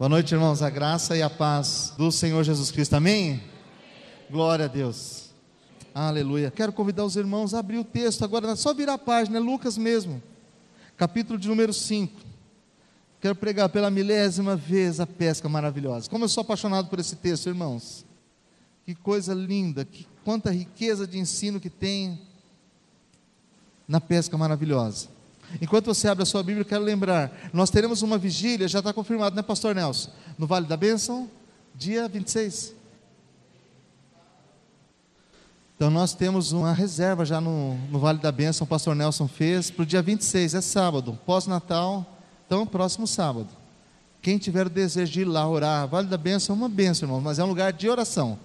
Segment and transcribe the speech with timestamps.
[0.00, 0.62] Boa noite, irmãos.
[0.62, 2.94] A graça e a paz do Senhor Jesus Cristo.
[2.94, 3.38] Amém?
[4.30, 5.28] Glória a Deus.
[5.94, 6.50] Aleluia.
[6.50, 8.24] Quero convidar os irmãos a abrir o texto.
[8.24, 10.22] Agora, só virar a página, é Lucas mesmo.
[10.96, 12.18] Capítulo de número 5.
[13.20, 16.08] Quero pregar pela milésima vez a pesca maravilhosa.
[16.08, 18.06] Como eu sou apaixonado por esse texto, irmãos.
[18.86, 22.22] Que coisa linda, que quanta riqueza de ensino que tem
[23.86, 25.08] na pesca maravilhosa.
[25.60, 28.92] Enquanto você abre a sua Bíblia, eu quero lembrar, nós teremos uma vigília, já está
[28.92, 30.10] confirmado, né, pastor Nelson?
[30.38, 31.30] No Vale da Bênção,
[31.74, 32.74] dia 26.
[35.74, 39.70] Então nós temos uma reserva já no, no Vale da Bênção, o pastor Nelson fez,
[39.70, 43.48] para o dia 26, é sábado, pós-natal, então próximo sábado.
[44.20, 47.20] Quem tiver o desejo de ir lá orar, Vale da Bênção é uma bênção, irmão,
[47.20, 48.38] mas é um lugar de oração.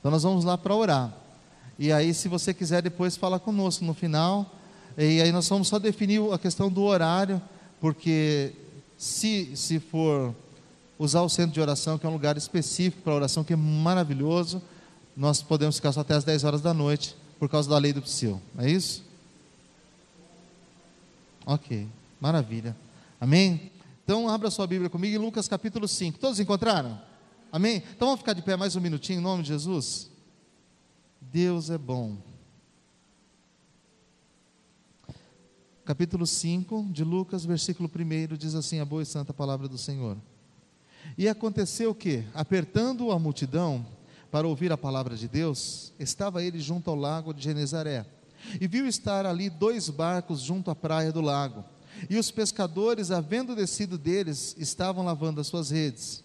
[0.00, 1.12] Então nós vamos lá para orar.
[1.78, 4.54] E aí, se você quiser depois fala conosco no final,
[5.08, 7.40] e aí nós vamos só definir a questão do horário,
[7.80, 8.52] porque
[8.98, 10.34] se, se for
[10.98, 14.60] usar o centro de oração, que é um lugar específico para oração, que é maravilhoso,
[15.16, 18.02] nós podemos ficar só até as 10 horas da noite, por causa da lei do
[18.02, 18.40] psil.
[18.58, 19.02] É isso?
[21.46, 21.88] Ok,
[22.20, 22.76] maravilha.
[23.18, 23.70] Amém?
[24.04, 26.18] Então abra sua Bíblia comigo em Lucas capítulo 5.
[26.18, 27.00] Todos encontraram?
[27.50, 27.82] Amém?
[27.96, 30.10] Então vamos ficar de pé mais um minutinho em nome de Jesus?
[31.20, 32.16] Deus é bom.
[35.90, 40.16] Capítulo 5 de Lucas, versículo 1, diz assim: a boa e santa palavra do Senhor.
[41.18, 43.84] E aconteceu que, apertando a multidão
[44.30, 48.06] para ouvir a palavra de Deus, estava ele junto ao lago de Genezaré,
[48.60, 51.64] e viu estar ali dois barcos junto à praia do lago.
[52.08, 56.22] E os pescadores, havendo descido deles, estavam lavando as suas redes.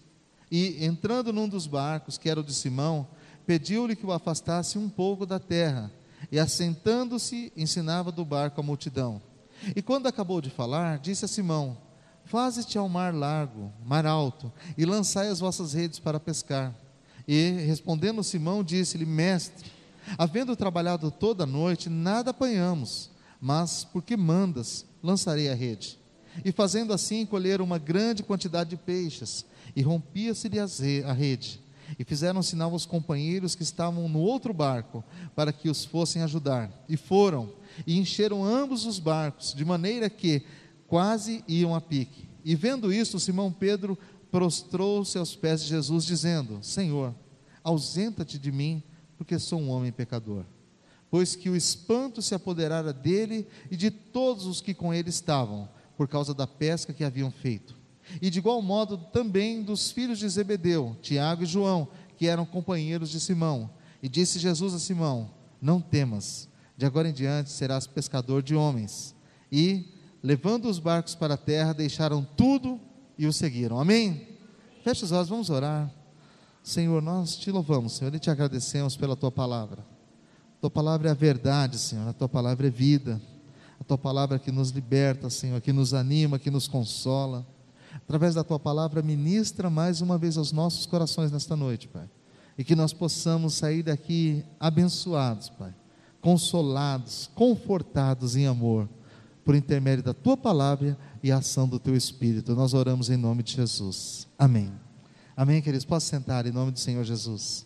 [0.48, 3.04] E, entrando num dos barcos, que era o de Simão,
[3.44, 5.90] pediu-lhe que o afastasse um pouco da terra,
[6.30, 9.20] e assentando-se, ensinava do barco a multidão.
[9.74, 11.76] E quando acabou de falar, disse a Simão:
[12.24, 16.74] Faze-te ao mar largo, mar alto, e lançai as vossas redes para pescar.
[17.26, 19.70] E, respondendo Simão, disse-lhe: Mestre,
[20.18, 23.10] havendo trabalhado toda a noite, nada apanhamos,
[23.40, 25.98] mas porque mandas, lançarei a rede.
[26.44, 29.44] E fazendo assim, colheram uma grande quantidade de peixes,
[29.74, 31.60] e rompia-se-lhe a rede.
[31.98, 35.04] E fizeram sinal aos companheiros que estavam no outro barco,
[35.34, 36.70] para que os fossem ajudar.
[36.88, 37.52] E foram
[37.86, 40.42] e encheram ambos os barcos, de maneira que
[40.86, 42.28] quase iam a pique.
[42.44, 43.98] E vendo isso, Simão Pedro
[44.30, 47.14] prostrou-se aos pés de Jesus, dizendo: Senhor,
[47.62, 48.82] ausenta-te de mim,
[49.16, 50.44] porque sou um homem pecador.
[51.10, 55.68] Pois que o espanto se apoderara dele e de todos os que com ele estavam,
[55.96, 57.75] por causa da pesca que haviam feito.
[58.20, 63.10] E de igual modo também dos filhos de Zebedeu, Tiago e João, que eram companheiros
[63.10, 63.70] de Simão.
[64.02, 65.30] E disse Jesus a Simão:
[65.60, 69.14] Não temas, de agora em diante serás pescador de homens.
[69.50, 72.80] E, levando os barcos para a terra, deixaram tudo
[73.18, 73.80] e o seguiram.
[73.80, 74.28] Amém?
[74.82, 75.92] Feche os olhos, vamos orar.
[76.62, 79.84] Senhor, nós te louvamos, Senhor, e te agradecemos pela tua palavra.
[80.60, 83.20] Tua palavra é a verdade, Senhor, a tua palavra é vida.
[83.78, 87.46] A tua palavra que nos liberta, Senhor, que nos anima, que nos consola.
[87.96, 92.08] Através da tua palavra, ministra mais uma vez aos nossos corações nesta noite, Pai.
[92.58, 95.74] E que nós possamos sair daqui abençoados, Pai
[96.26, 98.88] consolados, confortados em amor,
[99.44, 102.56] por intermédio da tua palavra e a ação do teu Espírito.
[102.56, 104.26] Nós oramos em nome de Jesus.
[104.36, 104.72] Amém.
[105.36, 105.84] Amém, queridos.
[105.84, 107.64] Posso sentar em nome do Senhor Jesus.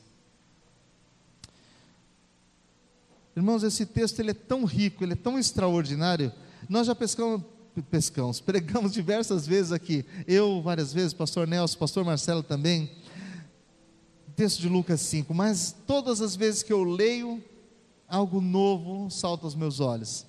[3.35, 6.31] Irmãos, esse texto ele é tão rico, ele é tão extraordinário.
[6.69, 7.43] Nós já pescamos,
[7.91, 10.05] pescamos, pregamos diversas vezes aqui.
[10.27, 12.91] Eu várias vezes, pastor Nelson, pastor Marcelo também.
[14.37, 17.43] Texto de Lucas 5, mas todas as vezes que eu leio,
[18.09, 20.27] algo novo salta aos meus olhos.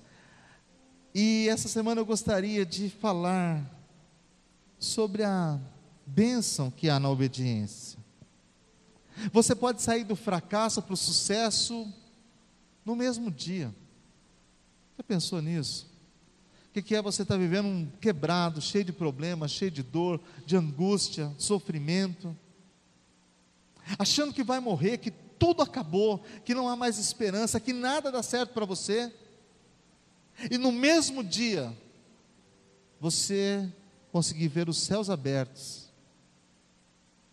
[1.14, 3.62] E essa semana eu gostaria de falar
[4.78, 5.58] sobre a
[6.06, 7.98] bênção que há na obediência.
[9.32, 11.86] Você pode sair do fracasso para o sucesso
[12.84, 13.74] no mesmo dia.
[14.96, 15.91] Já pensou nisso?
[16.74, 20.18] O que é você estar tá vivendo um quebrado, cheio de problemas, cheio de dor,
[20.46, 22.34] de angústia, sofrimento,
[23.98, 28.22] achando que vai morrer, que tudo acabou, que não há mais esperança, que nada dá
[28.22, 29.12] certo para você.
[30.50, 31.76] E no mesmo dia,
[32.98, 33.70] você
[34.10, 35.90] conseguir ver os céus abertos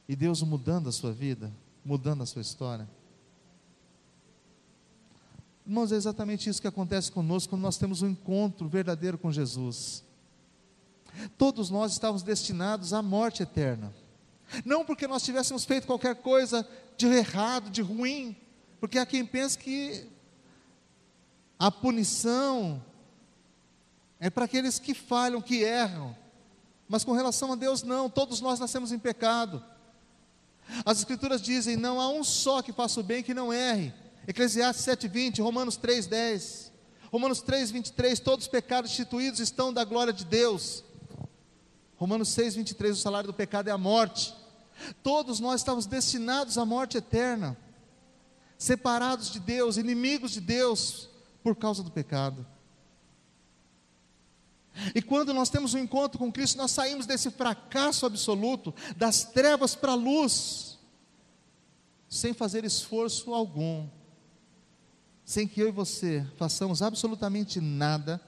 [0.07, 1.49] e Deus mudando a sua vida,
[1.85, 2.89] mudando a sua história.
[5.69, 10.03] Irmãos, é exatamente isso que acontece conosco quando nós temos um encontro verdadeiro com Jesus.
[11.37, 13.93] Todos nós estávamos destinados à morte eterna.
[14.65, 16.67] Não porque nós tivéssemos feito qualquer coisa
[16.97, 18.35] de errado, de ruim,
[18.79, 20.07] porque há quem pense que
[21.59, 22.83] a punição
[24.19, 26.17] é para aqueles que falham, que erram.
[26.87, 29.63] Mas com relação a Deus, não, todos nós nascemos em pecado.
[30.83, 33.93] As Escrituras dizem: não há um só que faça o bem que não erre.
[34.29, 36.69] Eclesiastes 7,20, Romanos 3,10.
[37.11, 40.83] Romanos 3,23, todos os pecados instituídos estão da glória de Deus.
[41.97, 44.35] Romanos 6,23, o salário do pecado é a morte.
[45.01, 47.57] Todos nós estamos destinados à morte eterna,
[48.55, 51.09] separados de Deus, inimigos de Deus,
[51.41, 52.45] por causa do pecado.
[54.93, 59.73] E quando nós temos um encontro com Cristo, nós saímos desse fracasso absoluto, das trevas
[59.73, 60.77] para a luz,
[62.07, 63.89] sem fazer esforço algum,
[65.29, 68.19] sem que eu e você façamos absolutamente nada,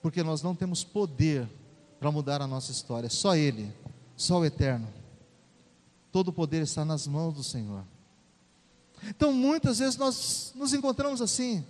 [0.00, 1.48] porque nós não temos poder
[1.98, 3.74] para mudar a nossa história, só Ele,
[4.16, 4.86] só o Eterno.
[6.12, 7.84] Todo o poder está nas mãos do Senhor.
[9.08, 11.66] Então, muitas vezes nós nos encontramos assim,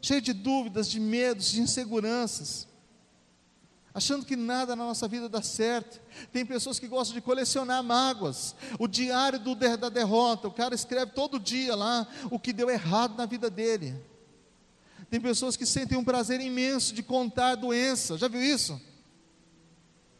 [0.00, 2.66] cheio de dúvidas, de medos, de inseguranças,
[3.96, 5.98] achando que nada na nossa vida dá certo.
[6.30, 11.12] Tem pessoas que gostam de colecionar mágoas, o diário do, da derrota, o cara escreve
[11.12, 13.94] todo dia lá o que deu errado na vida dele.
[15.08, 18.78] Tem pessoas que sentem um prazer imenso de contar doença, já viu isso?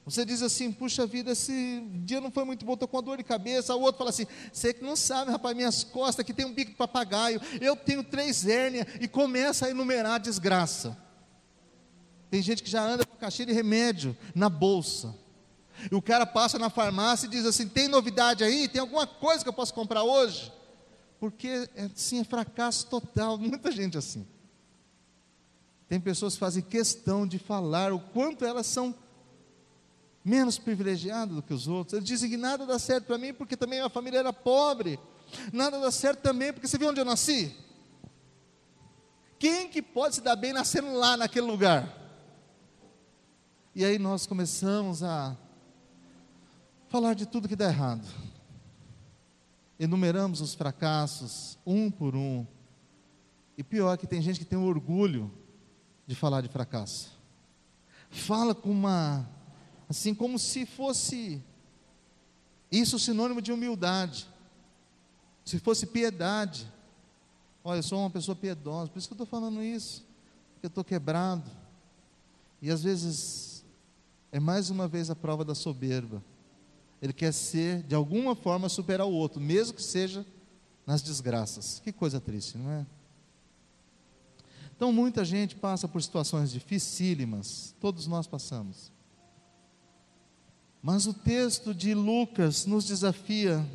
[0.07, 3.25] Você diz assim, puxa vida, esse dia não foi muito bom, estou com dor de
[3.25, 3.75] cabeça.
[3.75, 6.71] O outro fala assim, você que não sabe, rapaz, minhas costas aqui tem um bico
[6.71, 10.97] de papagaio, eu tenho três hérnias, e começa a enumerar a desgraça.
[12.31, 15.15] Tem gente que já anda com caixinha de remédio na bolsa.
[15.91, 18.69] E o cara passa na farmácia e diz assim: tem novidade aí?
[18.69, 20.53] Tem alguma coisa que eu posso comprar hoje?
[21.21, 24.27] Porque assim é fracasso total, muita gente assim.
[25.89, 28.95] Tem pessoas que fazem questão de falar o quanto elas são
[30.25, 31.95] menos privilegiado do que os outros.
[31.95, 34.99] Eles dizem que nada dá certo para mim porque também minha família era pobre.
[35.53, 37.55] Nada dá certo também porque você viu onde eu nasci?
[39.39, 42.06] Quem que pode se dar bem nascendo lá naquele lugar?
[43.79, 45.37] E aí nós começamos a
[46.89, 48.09] falar de tudo que dá errado.
[49.79, 52.47] Enumeramos os fracassos um por um.
[53.55, 55.31] E pior que tem gente que tem orgulho
[56.07, 57.13] de falar de fracasso.
[58.09, 59.29] Fala com uma
[59.91, 61.45] assim como se fosse
[62.73, 64.27] isso sinônimo de humildade,
[65.45, 66.67] se fosse piedade.
[67.63, 70.03] Olha, eu sou uma pessoa piedosa, por isso que eu estou falando isso,
[70.55, 71.51] porque eu estou quebrado.
[72.63, 73.56] E às vezes
[74.33, 76.23] é mais uma vez a prova da soberba.
[77.01, 80.25] Ele quer ser, de alguma forma, superar o outro, mesmo que seja
[80.87, 81.81] nas desgraças.
[81.85, 82.87] Que coisa triste, não é?
[84.75, 88.93] Então, muita gente passa por situações dificílimas, todos nós passamos.
[90.83, 93.67] Mas o texto de Lucas nos desafia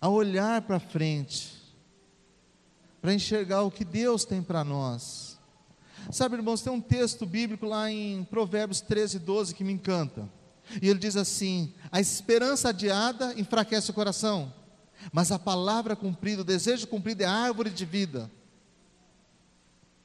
[0.00, 1.52] a olhar para frente,
[3.02, 5.35] para enxergar o que Deus tem para nós.
[6.10, 10.28] Sabe, irmãos, tem um texto bíblico lá em Provérbios 13, 12 que me encanta.
[10.80, 14.52] E ele diz assim: A esperança adiada enfraquece o coração,
[15.12, 18.30] mas a palavra cumprida, o desejo cumprido é árvore de vida.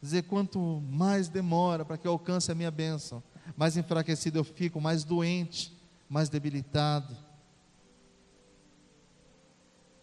[0.02, 0.60] Dizer, quanto
[0.90, 3.22] mais demora para que eu alcance a minha bênção,
[3.56, 5.78] mais enfraquecido eu fico, mais doente,
[6.10, 7.16] mais debilitado.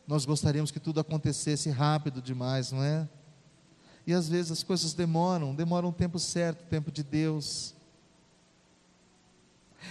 [0.06, 3.08] Nós gostaríamos que tudo acontecesse rápido demais, não é?
[4.08, 7.74] E às vezes as coisas demoram, demoram um tempo certo, o tempo de Deus.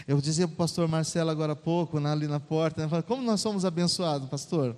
[0.08, 3.40] Eu dizia para o pastor Marcelo agora há pouco, ali na porta, né, como nós
[3.42, 4.76] somos abençoados, pastor?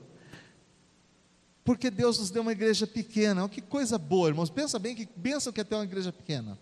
[1.63, 4.49] Porque Deus nos deu uma igreja pequena, que coisa boa, irmãos.
[4.49, 6.59] Pensa bem que bênção que é ter uma igreja pequena.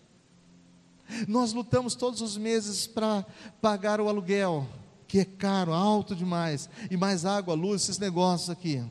[1.26, 3.26] Nós lutamos todos os meses para
[3.60, 4.68] pagar o aluguel,
[5.08, 8.88] que é caro, alto demais, e mais água, luz, esses negócios aqui.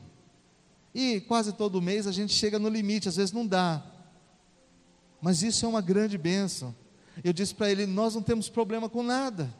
[0.94, 3.84] E quase todo mês a gente chega no limite, às vezes não dá.
[5.20, 6.74] Mas isso é uma grande bênção.
[7.22, 9.52] Eu disse para ele: nós não temos problema com nada.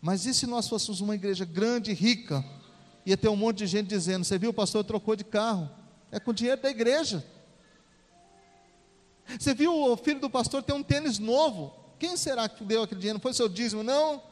[0.00, 2.44] Mas e se nós fôssemos uma igreja grande e rica?
[3.04, 5.68] Ia ter um monte de gente dizendo: Você viu, o pastor trocou de carro.
[6.10, 7.24] É com dinheiro da igreja.
[9.38, 11.74] Você viu o filho do pastor ter um tênis novo?
[11.98, 13.18] Quem será que deu aquele dinheiro?
[13.18, 14.22] Não foi seu dízimo, não?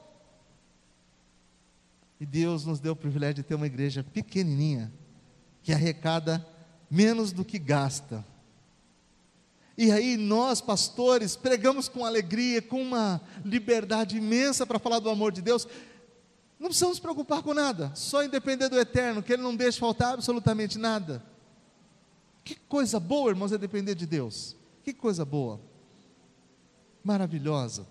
[2.19, 4.91] E Deus nos deu o privilégio de ter uma igreja pequenininha,
[5.67, 6.47] que arrecada
[6.89, 8.25] menos do que gasta.
[9.77, 15.33] E aí nós, pastores, pregamos com alegria, com uma liberdade imensa para falar do amor
[15.33, 15.67] de Deus.
[16.57, 19.77] Não precisamos nos preocupar com nada, só em depender do eterno, que Ele não deixe
[19.77, 21.21] faltar absolutamente nada.
[22.45, 24.55] Que coisa boa, irmãos, é depender de Deus.
[24.85, 25.61] Que coisa boa.
[27.03, 27.89] Maravilhosa.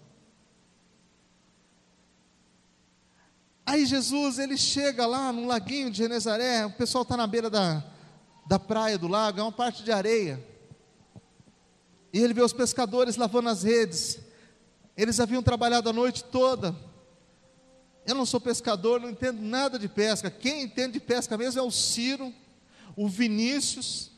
[3.65, 7.83] Aí Jesus, ele chega lá no laguinho de Genezaré, o pessoal está na beira da,
[8.45, 10.43] da praia do lago, é uma parte de areia.
[12.13, 14.19] E ele vê os pescadores lavando as redes.
[14.95, 16.75] Eles haviam trabalhado a noite toda.
[18.05, 20.29] Eu não sou pescador, não entendo nada de pesca.
[20.29, 22.31] Quem entende de pesca mesmo é o Ciro,
[22.95, 24.11] o Vinícius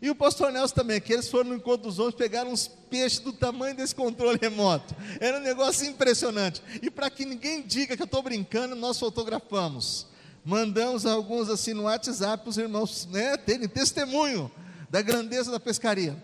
[0.00, 3.20] e o pastor Nelson também, que eles foram no encontro dos homens, pegaram uns peixes
[3.20, 4.94] do tamanho desse controle remoto.
[5.20, 6.62] Era um negócio impressionante.
[6.80, 10.06] E para que ninguém diga que eu estou brincando, nós fotografamos.
[10.44, 14.50] Mandamos alguns assim no WhatsApp para os irmãos né, terem testemunho
[14.90, 16.16] da grandeza da pescaria.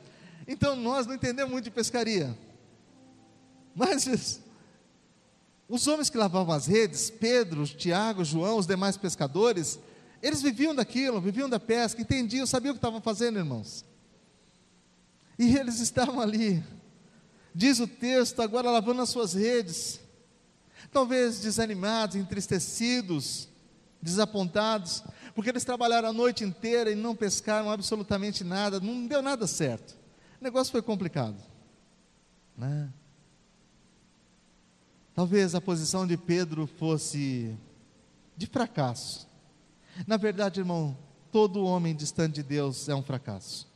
[0.47, 2.37] Então nós não entendemos muito de pescaria.
[3.75, 4.41] Mas
[5.69, 9.79] os homens que lavavam as redes, Pedro, Tiago, João, os demais pescadores,
[10.23, 13.85] eles viviam daquilo, viviam da pesca, entendiam, sabiam o que estavam fazendo, irmãos.
[15.39, 16.63] E eles estavam ali,
[17.55, 20.01] diz o texto, agora lavando as suas redes,
[20.93, 23.49] talvez desanimados, entristecidos,
[24.01, 25.03] desapontados,
[25.35, 29.97] porque eles trabalharam a noite inteira e não pescaram absolutamente nada, não deu nada certo.
[30.41, 31.37] O negócio foi complicado.
[32.57, 32.89] Né?
[35.15, 37.57] Talvez a posição de Pedro fosse
[38.37, 39.28] de fracasso.
[40.07, 40.97] Na verdade, irmão,
[41.31, 43.69] todo homem distante de Deus é um fracasso.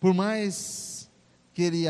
[0.00, 1.10] Por mais
[1.52, 1.86] que ele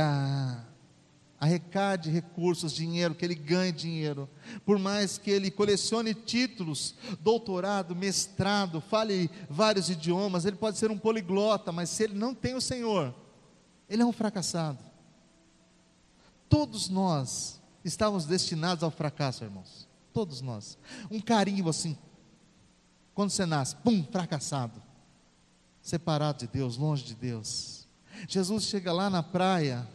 [1.38, 4.28] arrecade recursos, dinheiro, que ele ganhe dinheiro,
[4.64, 10.98] por mais que ele colecione títulos, doutorado, mestrado, fale vários idiomas, ele pode ser um
[10.98, 13.14] poliglota, mas se ele não tem o Senhor,
[13.88, 14.78] ele é um fracassado.
[16.48, 19.87] Todos nós estávamos destinados ao fracasso, irmãos.
[20.12, 20.78] Todos nós.
[21.10, 21.96] Um carinho assim,
[23.18, 24.80] quando você nasce, pum, fracassado,
[25.82, 27.88] separado de Deus, longe de Deus.
[28.28, 29.88] Jesus chega lá na praia,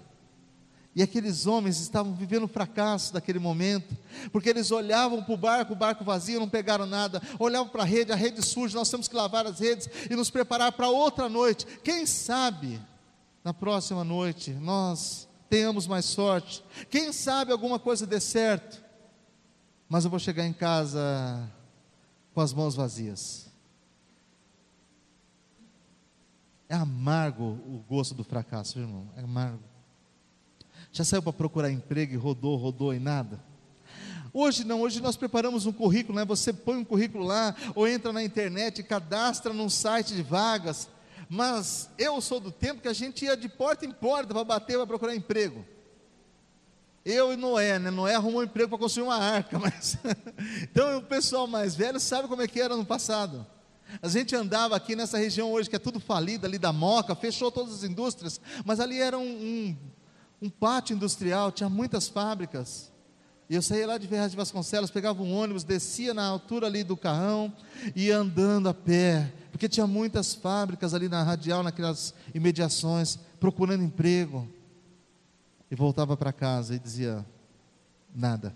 [0.94, 3.96] e aqueles homens estavam vivendo o fracasso daquele momento,
[4.34, 7.86] porque eles olhavam para o barco, o barco vazio, não pegaram nada, olhavam para a
[7.86, 11.30] rede, a rede suja, nós temos que lavar as redes e nos preparar para outra
[11.30, 11.66] noite.
[11.82, 12.78] Quem sabe
[13.42, 18.84] na próxima noite nós tenhamos mais sorte, quem sabe alguma coisa dê certo,
[19.88, 21.50] mas eu vou chegar em casa
[22.34, 23.52] com as mãos vazias.
[26.68, 29.08] É amargo o gosto do fracasso, irmão.
[29.16, 29.62] É amargo.
[30.92, 33.40] Já saiu para procurar emprego e rodou, rodou e nada?
[34.34, 36.26] Hoje não, hoje nós preparamos um currículo, né?
[36.26, 40.90] Você põe um currículo lá, ou entra na internet, cadastra num site de vagas.
[41.30, 44.78] Mas eu sou do tempo que a gente ia de porta em porta para bater,
[44.78, 45.64] para procurar emprego.
[47.06, 47.92] Eu e Noé, né?
[47.92, 49.98] Noé arrumou um emprego para construir uma arca, mas
[50.62, 53.46] então o pessoal mais velho sabe como é que era no passado.
[54.02, 57.52] A gente andava aqui nessa região hoje que é tudo falido ali da Moca, fechou
[57.52, 59.78] todas as indústrias, mas ali era um, um,
[60.44, 62.92] um pátio industrial, tinha muitas fábricas.
[63.50, 66.84] E eu saía lá de Ferraz de Vasconcelos, pegava um ônibus, descia na altura ali
[66.84, 67.54] do carrão
[67.94, 73.84] e ia andando a pé, porque tinha muitas fábricas ali na radial, naquelas imediações, procurando
[73.84, 74.48] emprego
[75.74, 77.26] e voltava para casa e dizia:
[78.14, 78.56] nada,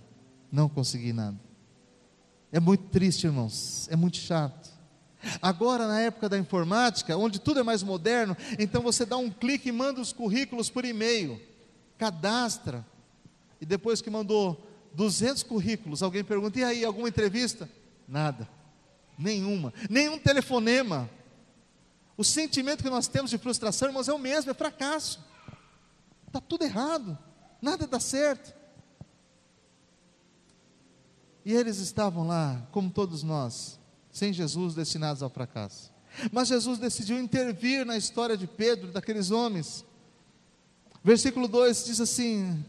[0.52, 1.36] não consegui nada.
[2.52, 4.70] É muito triste, irmãos, é muito chato.
[5.42, 9.70] Agora, na época da informática, onde tudo é mais moderno, então você dá um clique
[9.70, 11.42] e manda os currículos por e-mail,
[11.98, 12.86] cadastra,
[13.60, 17.68] e depois que mandou 200 currículos, alguém pergunta: e aí, alguma entrevista?
[18.08, 18.48] Nada,
[19.18, 21.10] nenhuma, nenhum telefonema.
[22.16, 25.26] O sentimento que nós temos de frustração, irmãos, é o mesmo, é fracasso
[26.28, 27.18] está tudo errado,
[27.62, 28.56] nada dá certo.
[31.44, 33.80] E eles estavam lá, como todos nós,
[34.12, 35.92] sem Jesus, destinados ao fracasso.
[36.32, 39.86] Mas Jesus decidiu intervir na história de Pedro, daqueles homens.
[41.04, 42.66] Versículo 2 diz assim: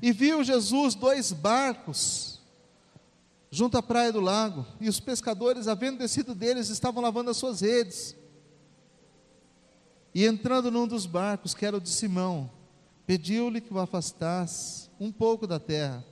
[0.00, 2.40] E viu Jesus dois barcos
[3.50, 7.60] junto à praia do lago, e os pescadores, havendo descido deles, estavam lavando as suas
[7.60, 8.16] redes.
[10.14, 12.50] E entrando num dos barcos, que era o de Simão,
[13.06, 16.04] pediu-lhe que o afastasse um pouco da terra,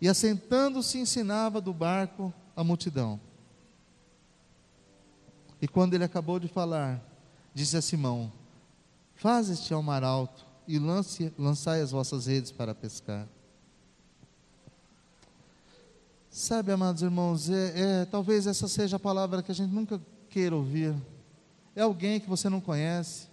[0.00, 3.20] e assentando-se ensinava do barco a multidão.
[5.60, 7.02] E quando ele acabou de falar,
[7.52, 8.32] disse a Simão:
[9.14, 13.28] Faz este almar alto e lance, lançai as vossas redes para pescar.
[16.30, 20.54] Sabe, amados irmãos, é, é, talvez essa seja a palavra que a gente nunca queira
[20.54, 20.94] ouvir.
[21.74, 23.29] É alguém que você não conhece,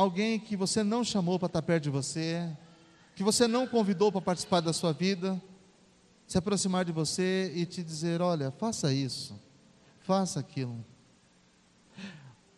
[0.00, 2.48] alguém que você não chamou para estar perto de você,
[3.14, 5.40] que você não convidou para participar da sua vida,
[6.26, 9.38] se aproximar de você e te dizer: olha, faça isso,
[10.00, 10.84] faça aquilo.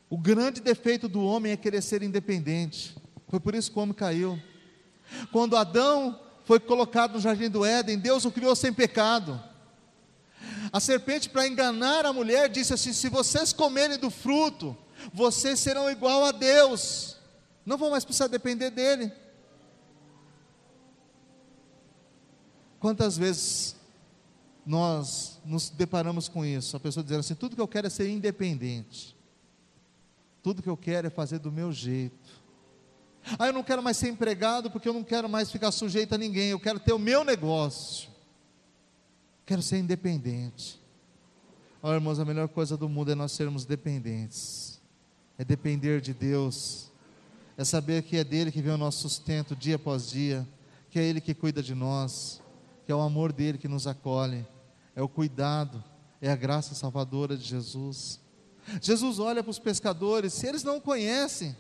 [0.09, 2.95] O grande defeito do homem é querer ser independente.
[3.29, 4.41] Foi por isso que o homem caiu.
[5.33, 9.43] Quando Adão foi colocado no jardim do Éden, Deus o criou sem pecado.
[10.71, 14.77] A serpente, para enganar a mulher, disse assim: Se vocês comerem do fruto,
[15.13, 17.17] vocês serão igual a Deus.
[17.65, 19.13] Não vão mais precisar depender dele.
[22.81, 23.77] Quantas vezes
[24.67, 26.77] nós nos deparamos com isso?
[26.77, 29.17] A pessoa dizendo assim: tudo que eu quero é ser independente,
[30.43, 32.43] tudo que eu quero é fazer do meu jeito.
[33.39, 36.19] Ah, eu não quero mais ser empregado porque eu não quero mais ficar sujeito a
[36.19, 38.11] ninguém, eu quero ter o meu negócio,
[39.47, 40.81] quero ser independente.
[41.81, 44.81] Olha, irmãos, a melhor coisa do mundo é nós sermos dependentes,
[45.39, 46.92] é depender de Deus,
[47.57, 50.47] é saber que é dele que vem o nosso sustento dia após dia,
[50.91, 52.43] que é Ele que cuida de nós,
[52.85, 54.47] que é o amor dele que nos acolhe,
[54.95, 55.83] é o cuidado,
[56.21, 58.21] é a graça salvadora de Jesus.
[58.81, 61.57] Jesus olha para os pescadores, se eles não conhecem,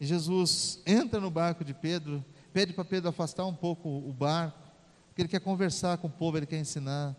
[0.00, 4.58] e Jesus entra no barco de Pedro, pede para Pedro afastar um pouco o barco,
[5.08, 7.16] porque ele quer conversar com o povo, ele quer ensinar.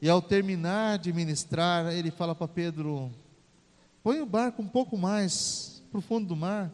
[0.00, 3.10] E ao terminar de ministrar, ele fala para Pedro:
[4.02, 6.70] põe o barco um pouco mais para o fundo do mar,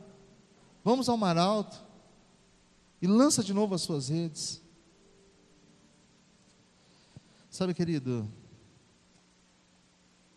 [0.83, 1.81] vamos ao mar alto,
[3.01, 4.61] e lança de novo as suas redes.
[7.49, 8.29] Sabe, querido,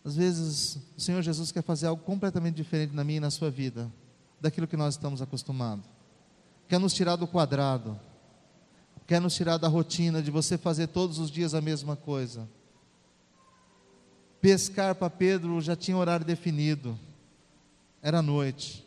[0.03, 3.49] às vezes o Senhor Jesus quer fazer algo completamente diferente na minha e na sua
[3.49, 3.91] vida,
[4.39, 5.85] daquilo que nós estamos acostumados.
[6.67, 7.99] Quer nos tirar do quadrado,
[9.07, 12.47] quer nos tirar da rotina de você fazer todos os dias a mesma coisa.
[14.39, 16.99] Pescar para Pedro já tinha horário definido,
[18.05, 18.85] era noite.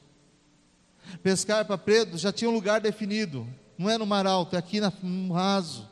[1.24, 3.44] Pescar para Pedro já tinha um lugar definido,
[3.76, 5.90] não é no mar alto, é aqui no raso.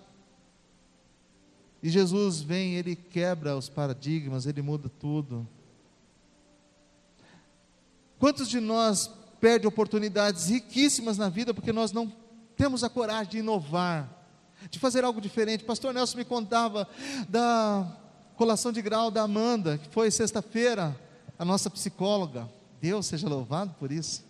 [1.82, 5.44] E Jesus vem, ele quebra os paradigmas, ele muda tudo.
[8.16, 12.12] Quantos de nós perde oportunidades riquíssimas na vida porque nós não
[12.56, 14.08] temos a coragem de inovar,
[14.70, 15.64] de fazer algo diferente?
[15.64, 16.88] Pastor Nelson me contava
[17.28, 17.92] da
[18.36, 20.96] colação de grau da Amanda, que foi sexta-feira,
[21.36, 22.54] a nossa psicóloga.
[22.80, 24.24] Deus seja louvado por isso,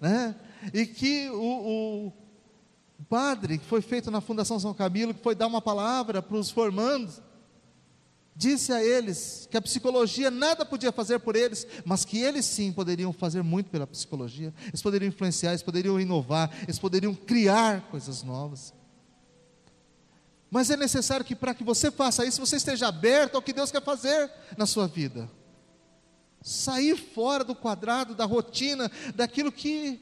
[0.00, 0.34] né?
[0.72, 2.12] E que o, o
[3.08, 6.50] padre que foi feito na Fundação São Camilo, que foi dar uma palavra para os
[6.50, 7.20] formandos,
[8.34, 12.72] disse a eles que a psicologia nada podia fazer por eles, mas que eles sim
[12.72, 18.22] poderiam fazer muito pela psicologia, eles poderiam influenciar, eles poderiam inovar, eles poderiam criar coisas
[18.22, 18.72] novas.
[20.50, 23.70] Mas é necessário que para que você faça isso, você esteja aberto ao que Deus
[23.70, 25.30] quer fazer na sua vida.
[26.42, 30.00] Sair fora do quadrado, da rotina, daquilo que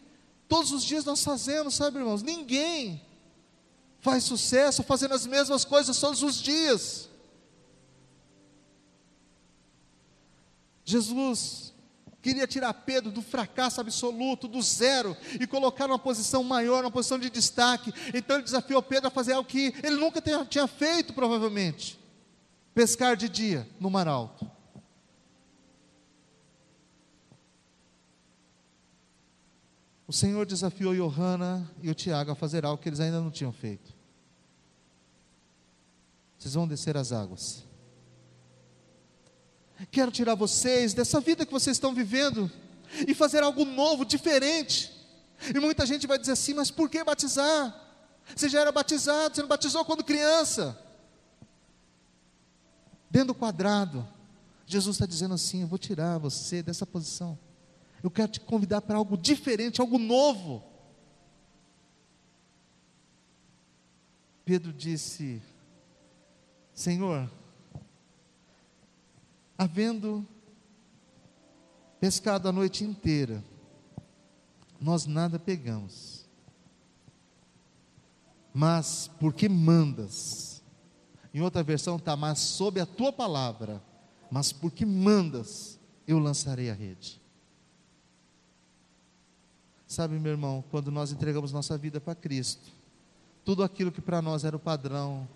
[0.48, 2.22] Todos os dias nós fazemos, sabe, irmãos?
[2.22, 3.02] Ninguém
[4.00, 7.10] faz sucesso fazendo as mesmas coisas todos os dias.
[10.84, 11.74] Jesus
[12.22, 17.18] queria tirar Pedro do fracasso absoluto, do zero, e colocar numa posição maior, numa posição
[17.18, 17.92] de destaque.
[18.14, 22.00] Então ele desafiou Pedro a fazer algo que ele nunca tinha feito, provavelmente:
[22.74, 24.50] pescar de dia no mar alto.
[30.08, 33.52] O Senhor desafiou Johanna e o Tiago a fazer algo que eles ainda não tinham
[33.52, 33.94] feito.
[36.38, 37.62] Vocês vão descer as águas.
[39.90, 42.50] Quero tirar vocês dessa vida que vocês estão vivendo
[43.06, 44.90] e fazer algo novo, diferente.
[45.54, 47.78] E muita gente vai dizer assim: mas por que batizar?
[48.34, 50.76] Você já era batizado, você não batizou quando criança.
[53.10, 54.08] Dentro do quadrado,
[54.66, 57.38] Jesus está dizendo assim: eu vou tirar você dessa posição.
[58.02, 60.62] Eu quero te convidar para algo diferente, algo novo.
[64.44, 65.42] Pedro disse:
[66.72, 67.30] Senhor,
[69.56, 70.26] havendo
[72.00, 73.42] pescado a noite inteira,
[74.80, 76.26] nós nada pegamos.
[78.54, 80.62] Mas porque mandas,
[81.34, 83.82] em outra versão está, mas sob a tua palavra,
[84.30, 87.20] mas porque mandas, eu lançarei a rede.
[89.98, 92.70] Sabe, meu irmão, quando nós entregamos nossa vida para Cristo,
[93.44, 95.28] tudo aquilo que para nós era o padrão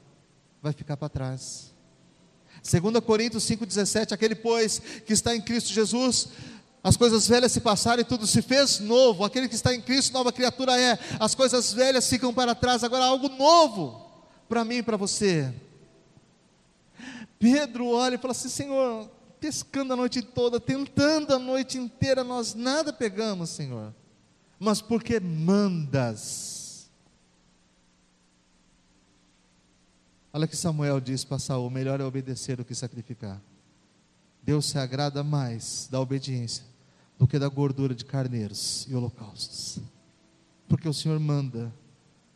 [0.63, 1.75] vai ficar para trás.
[2.63, 6.29] 2 Coríntios 5,17: Aquele, pois, que está em Cristo Jesus,
[6.81, 9.25] as coisas velhas se passaram e tudo se fez novo.
[9.25, 10.97] Aquele que está em Cristo, nova criatura é.
[11.19, 14.09] As coisas velhas ficam para trás, agora algo novo
[14.49, 15.53] para mim e para você.
[17.37, 22.55] Pedro olha e fala assim: Senhor, pescando a noite toda, tentando a noite inteira, nós
[22.55, 23.93] nada pegamos, Senhor
[24.63, 26.89] mas porque mandas.
[30.33, 33.43] Olha que Samuel diz para Saul: melhor é obedecer do que sacrificar.
[34.41, 36.65] Deus se agrada mais da obediência
[37.19, 39.81] do que da gordura de carneiros e holocaustos.
[40.69, 41.73] Porque o Senhor manda,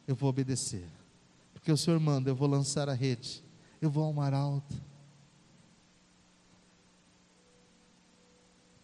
[0.06, 0.86] eu vou obedecer.
[1.54, 3.42] Porque o Senhor manda, eu vou lançar a rede,
[3.80, 4.74] eu vou ao mar alto.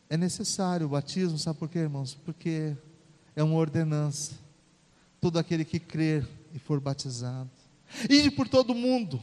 [0.08, 2.14] É necessário o batismo, sabe por quê, irmãos?
[2.14, 2.76] Porque
[3.34, 4.32] é uma ordenança.
[5.20, 7.50] Todo aquele que crer e for batizado.
[8.08, 9.22] Ide por todo mundo,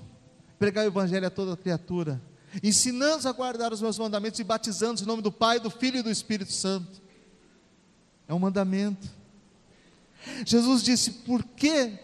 [0.57, 2.21] pregar o evangelho a toda criatura,
[2.63, 6.03] ensinando-os a guardar os meus mandamentos e batizando-os em nome do Pai, do Filho e
[6.03, 7.01] do Espírito Santo.
[8.27, 9.07] É um mandamento.
[10.45, 11.97] Jesus disse: Por que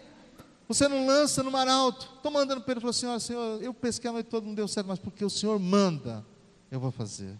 [0.68, 2.10] você não lança no mar alto?
[2.16, 4.98] Estou mandando ele, falou: Senhor, Senhor, eu pesquei a noite toda, não deu certo, mas
[4.98, 6.24] porque o Senhor manda,
[6.70, 7.38] eu vou fazer.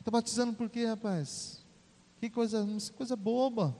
[0.00, 1.61] Está batizando por quê, rapaz?
[2.22, 3.76] Que coisa, coisa boba.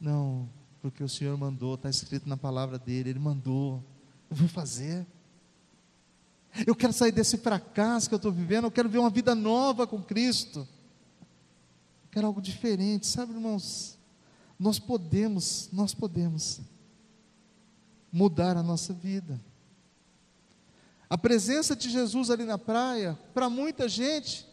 [0.00, 0.48] Não,
[0.82, 3.84] porque o Senhor mandou, está escrito na palavra dele, Ele mandou,
[4.28, 5.06] eu vou fazer.
[6.66, 9.86] Eu quero sair desse fracasso que eu estou vivendo, eu quero ver uma vida nova
[9.86, 10.66] com Cristo.
[12.02, 13.96] Eu quero algo diferente, sabe, irmãos?
[14.58, 16.62] Nós podemos, nós podemos
[18.10, 19.40] mudar a nossa vida.
[21.08, 24.44] A presença de Jesus ali na praia, para muita gente,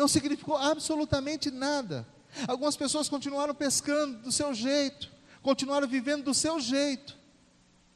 [0.00, 2.06] não significou absolutamente nada.
[2.48, 5.10] Algumas pessoas continuaram pescando do seu jeito,
[5.42, 7.18] continuaram vivendo do seu jeito.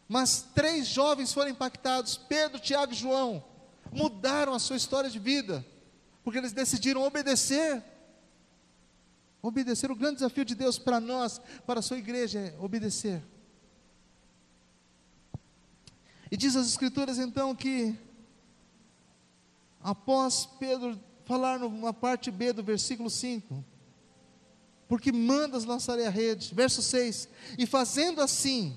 [0.06, 3.42] Mas três jovens foram impactados, Pedro, Tiago e João,
[3.90, 5.64] mudaram a sua história de vida,
[6.22, 7.82] porque eles decidiram obedecer.
[9.40, 13.22] Obedecer, o grande desafio de Deus para nós, para a sua igreja, é obedecer.
[16.30, 17.96] E diz as Escrituras então que,
[19.82, 23.64] após Pedro falar na parte B do versículo 5,
[24.88, 26.54] porque mandas lançarei a rede.
[26.54, 28.76] Verso 6: E fazendo assim,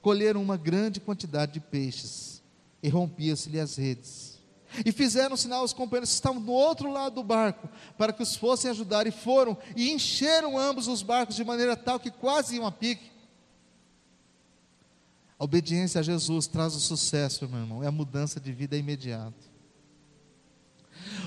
[0.00, 2.42] colheram uma grande quantidade de peixes,
[2.82, 4.36] e rompia-se-lhe as redes.
[4.84, 8.36] E fizeram sinal aos companheiros que estavam do outro lado do barco, para que os
[8.36, 12.66] fossem ajudar, e foram, e encheram ambos os barcos de maneira tal que quase iam
[12.66, 13.10] a pique.
[15.38, 19.55] A obediência a Jesus traz o sucesso, meu irmão, é a mudança de vida imediata.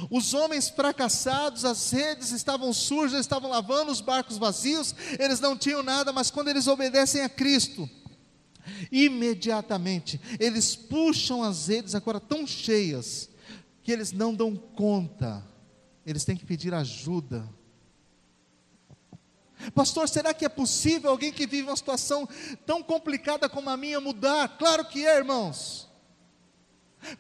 [0.10, 5.84] Os homens fracassados, as redes estavam sujas, estavam lavando os barcos vazios, eles não tinham
[5.84, 7.90] nada, mas quando eles obedecem a Cristo,
[8.92, 13.30] imediatamente eles puxam as redes agora tão cheias
[13.84, 15.44] que eles não dão conta,
[16.06, 17.48] eles têm que pedir ajuda.
[19.74, 22.28] Pastor, será que é possível alguém que vive uma situação
[22.66, 24.58] tão complicada como a minha mudar?
[24.58, 25.89] Claro que é, irmãos.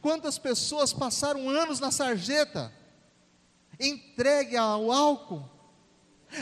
[0.01, 2.71] Quantas pessoas passaram anos na sarjeta,
[3.79, 5.49] entregue ao álcool,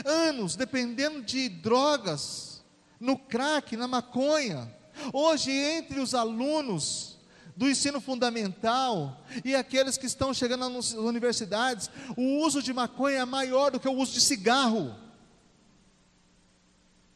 [0.04, 2.62] anos dependendo de drogas,
[2.98, 4.74] no crack, na maconha.
[5.12, 7.16] Hoje, entre os alunos
[7.56, 13.24] do ensino fundamental e aqueles que estão chegando nas universidades, o uso de maconha é
[13.24, 14.94] maior do que o uso de cigarro.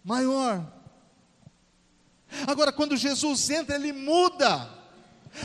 [0.05, 0.67] Maior.
[2.47, 4.82] Agora, quando Jesus entra, ele muda.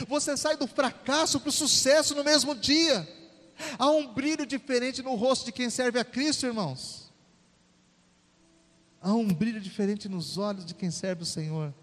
[0.07, 3.07] Você sai do fracasso para o sucesso no mesmo dia.
[3.77, 7.11] Há um brilho diferente no rosto de quem serve a Cristo, irmãos.
[9.01, 11.73] Há um brilho diferente nos olhos de quem serve o Senhor.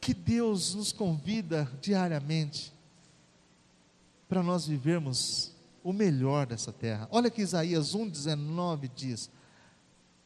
[0.00, 2.72] Que Deus nos convida diariamente
[4.28, 7.08] para nós vivermos o melhor dessa terra.
[7.10, 9.30] Olha que Isaías 1,19 diz,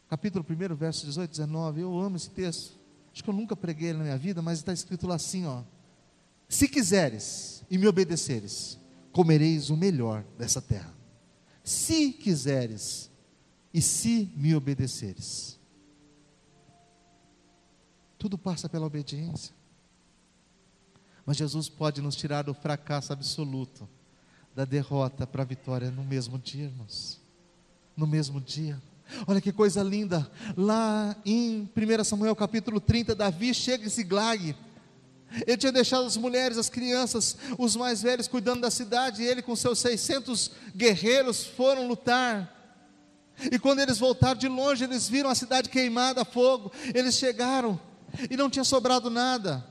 [0.08, 1.80] capítulo 1, verso 18, 19.
[1.80, 2.81] Eu amo esse texto.
[3.12, 5.62] Acho que eu nunca preguei na minha vida, mas está escrito lá assim, ó.
[6.48, 8.78] Se quiseres e me obedeceres,
[9.12, 10.94] comereis o melhor dessa terra.
[11.62, 13.10] Se quiseres
[13.72, 15.58] e se me obedeceres.
[18.18, 19.54] Tudo passa pela obediência.
[21.24, 23.88] Mas Jesus pode nos tirar do fracasso absoluto,
[24.54, 27.20] da derrota para a vitória no mesmo dia, irmãos.
[27.96, 28.80] No mesmo dia.
[29.26, 30.30] Olha que coisa linda.
[30.56, 34.54] Lá em 1 Samuel capítulo 30, Davi chega em Ziglag.
[35.46, 39.40] Ele tinha deixado as mulheres, as crianças, os mais velhos cuidando da cidade, e ele
[39.40, 42.52] com seus 600 guerreiros foram lutar.
[43.50, 46.70] E quando eles voltaram de longe, eles viram a cidade queimada a fogo.
[46.94, 47.80] Eles chegaram
[48.30, 49.64] e não tinha sobrado nada.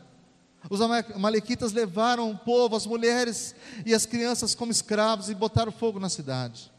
[0.69, 5.99] Os amalequitas levaram o povo, as mulheres e as crianças como escravos e botaram fogo
[5.99, 6.71] na cidade.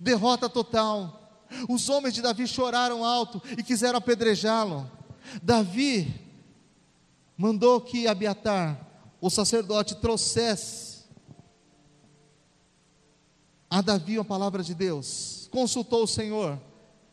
[0.00, 1.23] Derrota total.
[1.68, 4.90] Os homens de Davi choraram alto e quiseram apedrejá-lo.
[5.42, 6.14] Davi
[7.36, 8.78] mandou que Abiatar,
[9.20, 11.04] o sacerdote, trouxesse
[13.70, 15.48] a Davi a palavra de Deus.
[15.50, 16.60] Consultou o Senhor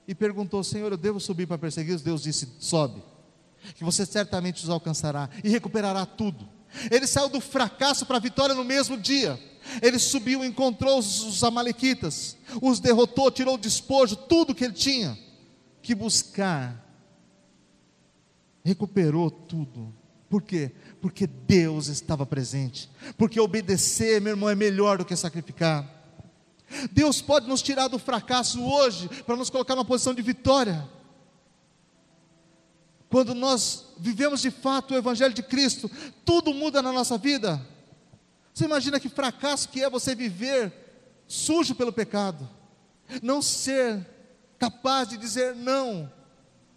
[0.07, 2.01] e perguntou: Senhor, eu devo subir para persegui-los?
[2.01, 3.01] Deus disse: Sobe,
[3.75, 6.47] que você certamente os alcançará e recuperará tudo.
[6.89, 9.39] Ele saiu do fracasso para a vitória no mesmo dia.
[9.81, 15.17] Ele subiu, encontrou os, Amalequitas, os derrotou, tirou o despojo, tudo que ele tinha
[15.81, 16.85] que buscar.
[18.63, 19.93] Recuperou tudo.
[20.29, 20.71] Por quê?
[21.01, 22.89] Porque Deus estava presente.
[23.17, 26.01] Porque obedecer, meu irmão, é melhor do que sacrificar.
[26.91, 30.87] Deus pode nos tirar do fracasso hoje para nos colocar numa posição de vitória.
[33.09, 35.91] Quando nós vivemos de fato o Evangelho de Cristo,
[36.23, 37.61] tudo muda na nossa vida.
[38.53, 40.73] Você imagina que fracasso que é você viver
[41.27, 42.47] sujo pelo pecado,
[43.21, 44.05] não ser
[44.59, 46.11] capaz de dizer não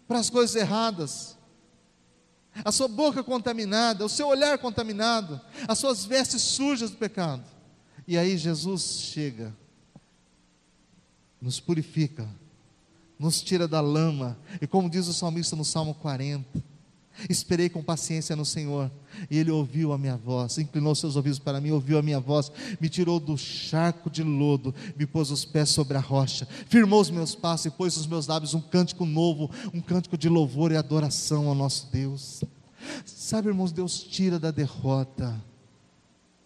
[0.07, 1.37] para as coisas erradas,
[2.63, 7.43] a sua boca contaminada, o seu olhar contaminado, as suas vestes sujas do pecado.
[8.07, 9.53] E aí Jesus chega,
[11.41, 12.27] nos purifica,
[13.19, 16.63] nos tira da lama, e como diz o salmista no Salmo 40,
[17.29, 18.91] Esperei com paciência no Senhor,
[19.29, 22.51] e Ele ouviu a minha voz, inclinou seus ouvidos para mim, ouviu a minha voz,
[22.79, 27.09] me tirou do charco de lodo, me pôs os pés sobre a rocha, firmou os
[27.09, 30.77] meus passos e pôs nos meus lábios um cântico novo, um cântico de louvor e
[30.77, 32.43] adoração ao nosso Deus.
[33.05, 35.41] Sabe, irmãos, Deus tira da derrota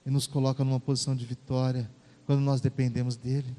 [0.05, 1.89] e nos coloca numa posição de vitória
[2.25, 3.55] quando nós dependemos dEle.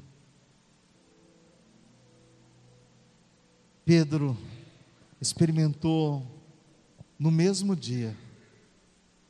[3.83, 4.37] Pedro
[5.19, 6.25] experimentou
[7.21, 8.17] no mesmo dia,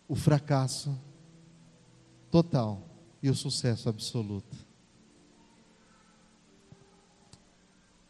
[0.08, 0.98] o fracasso
[2.32, 2.88] total
[3.22, 4.56] e o sucesso absoluto.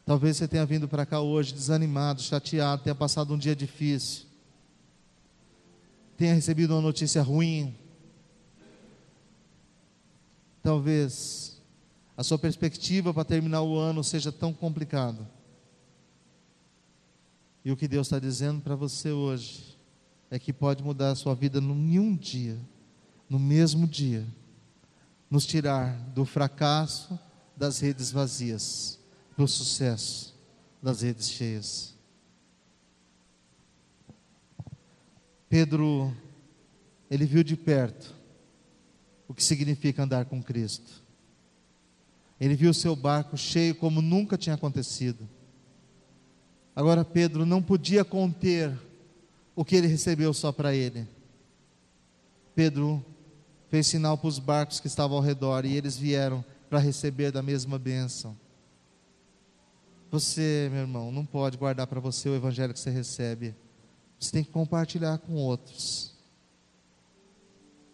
[0.06, 4.28] Talvez você tenha vindo para cá hoje desanimado, chateado, tenha passado um dia difícil,
[6.15, 7.76] tenha recebido uma notícia ruim.
[10.62, 11.60] Talvez
[12.15, 15.28] a sua perspectiva para terminar o ano seja tão complicada.
[17.65, 19.71] E o que Deus está dizendo para você hoje
[20.32, 22.58] é que pode mudar a sua vida em um dia,
[23.30, 24.26] no mesmo dia,
[25.30, 27.20] nos tirar do fracasso
[27.56, 28.98] das redes vazias,
[29.38, 30.34] do sucesso
[30.82, 31.94] das redes cheias.
[35.50, 36.15] Pedro,
[37.10, 38.15] ele viu de perto
[39.28, 41.04] o que significa andar com Cristo.
[42.39, 45.28] Ele viu o seu barco cheio como nunca tinha acontecido.
[46.74, 48.78] Agora Pedro não podia conter
[49.56, 51.08] o que ele recebeu só para ele.
[52.56, 53.04] Pedro
[53.70, 57.42] fez sinal para os barcos que estavam ao redor e eles vieram para receber da
[57.42, 58.38] mesma bênção.
[60.10, 63.56] Você, meu irmão, não pode guardar para você o evangelho que você recebe.
[64.20, 66.14] Você tem que compartilhar com outros.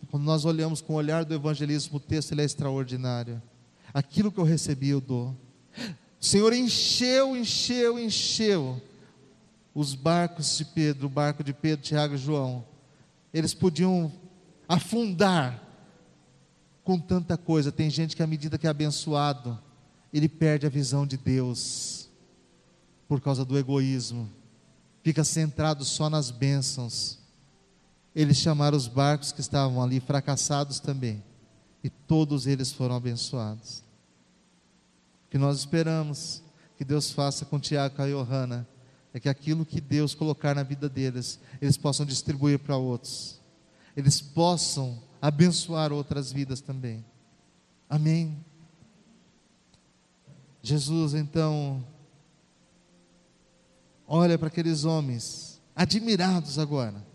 [0.10, 3.42] Quando nós olhamos com o olhar do evangelismo, o texto ele é extraordinário.
[3.94, 5.36] Aquilo que eu recebi, eu dou.
[6.20, 8.82] O Senhor encheu, encheu, encheu
[9.78, 12.66] os barcos de Pedro, o barco de Pedro, Tiago e João,
[13.32, 14.12] eles podiam
[14.68, 15.64] afundar
[16.84, 17.72] com tanta coisa.
[17.72, 19.56] Tem gente que, à medida que é abençoado,
[20.12, 22.10] ele perde a visão de Deus
[23.08, 24.28] por causa do egoísmo,
[25.04, 27.20] fica centrado só nas bênçãos.
[28.16, 31.24] Eles chamaram os barcos que estavam ali fracassados também,
[31.84, 33.84] e todos eles foram abençoados.
[35.28, 36.42] O que nós esperamos
[36.76, 38.68] que Deus faça com Tiago e a Johanna
[39.14, 43.40] é que aquilo que Deus colocar na vida deles, eles possam distribuir para outros,
[43.96, 47.04] eles possam abençoar outras vidas também.
[47.90, 48.38] Amém.
[50.62, 51.86] Jesus então
[54.08, 57.06] olha para aqueles homens, admirados agora,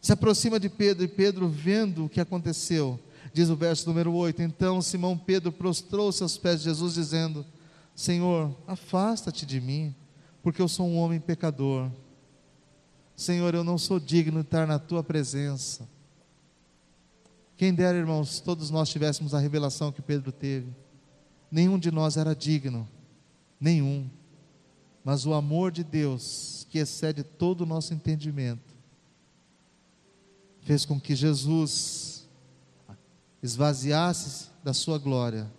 [0.00, 2.98] se aproxima de Pedro, e Pedro, vendo o que aconteceu,
[3.34, 7.44] diz o verso número 8: Então Simão Pedro prostrou-se aos pés de Jesus, dizendo:
[7.94, 9.94] Senhor, afasta-te de mim,
[10.42, 11.90] porque eu sou um homem pecador.
[13.14, 15.88] Senhor, eu não sou digno de estar na tua presença.
[17.56, 20.74] Quem dera, irmãos, todos nós tivéssemos a revelação que Pedro teve.
[21.50, 22.88] Nenhum de nós era digno,
[23.60, 24.08] nenhum.
[25.04, 28.74] Mas o amor de Deus, que excede todo o nosso entendimento,
[30.62, 32.26] fez com que Jesus
[33.42, 35.50] esvaziasse da sua glória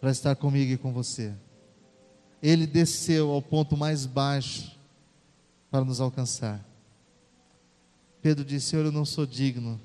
[0.00, 1.34] para estar comigo e com você
[2.42, 4.76] ele desceu ao ponto mais baixo
[5.70, 6.64] para nos alcançar.
[8.20, 9.80] Pedro disse: Senhor, eu não sou digno.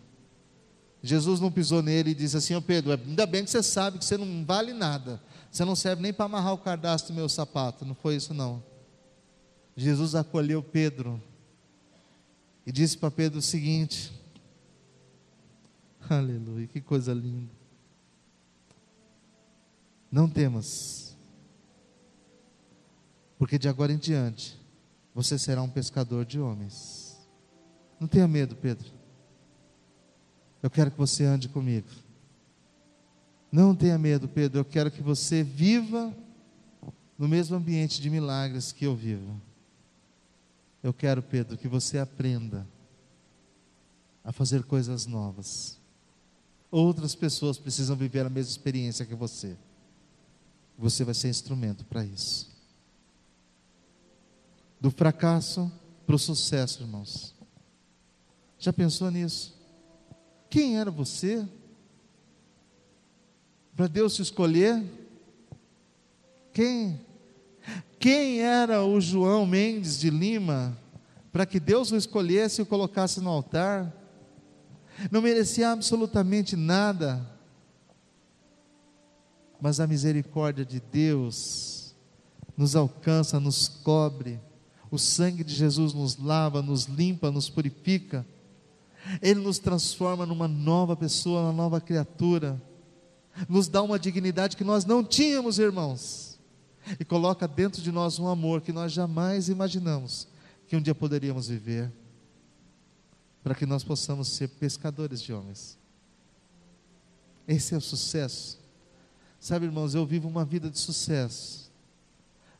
[1.03, 3.97] Jesus não pisou nele e disse assim: Ô oh Pedro, ainda bem que você sabe
[3.97, 5.21] que você não vale nada.
[5.51, 7.85] Você não serve nem para amarrar o cadastro do meu sapato.
[7.85, 8.63] Não foi isso, não.
[9.75, 11.21] Jesus acolheu Pedro
[12.65, 14.11] e disse para Pedro o seguinte:
[16.09, 17.51] Aleluia, que coisa linda.
[20.11, 21.00] Não temas
[23.41, 24.56] porque de agora em diante
[25.15, 27.19] você será um pescador de homens.
[27.99, 28.88] Não tenha medo, Pedro.
[30.62, 31.88] Eu quero que você ande comigo.
[33.51, 34.60] Não tenha medo, Pedro.
[34.60, 36.15] Eu quero que você viva
[37.17, 39.41] no mesmo ambiente de milagres que eu vivo.
[40.84, 42.67] Eu quero, Pedro, que você aprenda
[44.23, 45.80] a fazer coisas novas.
[46.69, 49.58] Outras pessoas precisam viver a mesma experiência que você.
[50.77, 52.50] Você vai ser instrumento para isso.
[54.82, 55.72] Do fracasso
[56.06, 57.36] para o sucesso, irmãos.
[58.58, 59.56] Já pensou nisso?
[60.50, 61.48] Quem era você?
[63.76, 64.84] Para Deus te escolher?
[66.52, 67.00] Quem?
[68.00, 70.78] Quem era o João Mendes de Lima
[71.32, 73.96] para que Deus o escolhesse e o colocasse no altar?
[75.10, 77.26] Não merecia absolutamente nada,
[79.62, 81.96] mas a misericórdia de Deus
[82.58, 84.39] nos alcança, nos cobre,
[84.91, 88.25] o sangue de Jesus nos lava, nos limpa, nos purifica,
[89.21, 92.62] Ele nos transforma numa nova pessoa, uma nova criatura,
[93.47, 96.38] nos dá uma dignidade que nós não tínhamos, irmãos,
[96.99, 100.27] e coloca dentro de nós um amor que nós jamais imaginamos
[100.67, 101.91] que um dia poderíamos viver
[103.43, 105.77] para que nós possamos ser pescadores de homens.
[107.47, 108.60] Esse é o sucesso.
[109.39, 111.71] Sabe, irmãos, eu vivo uma vida de sucesso.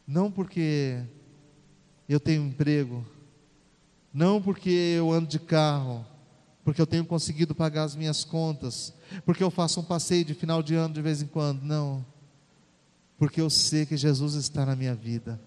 [0.08, 1.04] Não porque
[2.08, 3.06] eu tenho emprego,
[4.14, 6.06] não porque eu ando de carro,
[6.64, 8.94] porque eu tenho conseguido pagar as minhas contas,
[9.26, 11.64] porque eu faço um passeio de final de ano de vez em quando.
[11.64, 12.06] Não.
[13.18, 15.40] Porque eu sei que Jesus está na minha vida.